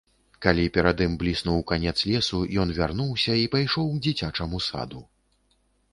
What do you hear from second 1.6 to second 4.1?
канец лесу, ён вярнуўся і пайшоў к